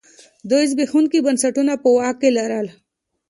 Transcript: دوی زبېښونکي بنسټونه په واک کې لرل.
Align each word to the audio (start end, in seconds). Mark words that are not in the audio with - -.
دوی 0.49 0.63
زبېښونکي 0.71 1.19
بنسټونه 1.25 1.73
په 1.83 1.87
واک 1.97 2.15
کې 2.21 2.29
لرل. 2.37 2.67